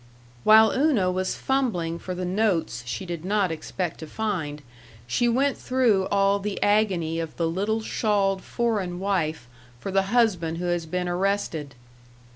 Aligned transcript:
While 0.43 0.71
Una 0.71 1.11
was 1.11 1.35
fumbling 1.35 1.99
for 1.99 2.15
the 2.15 2.25
notes 2.25 2.83
she 2.87 3.05
did 3.05 3.23
not 3.23 3.51
expect 3.51 3.99
to 3.99 4.07
find, 4.07 4.63
she 5.05 5.27
went 5.29 5.59
through 5.59 6.07
all 6.07 6.39
the 6.39 6.59
agony 6.63 7.19
of 7.19 7.37
the 7.37 7.47
little 7.47 7.81
shawled 7.81 8.41
foreign 8.41 8.97
wife 8.97 9.47
for 9.79 9.91
the 9.91 10.01
husband 10.09 10.57
who 10.57 10.65
has 10.65 10.87
been 10.87 11.07
arrested. 11.07 11.75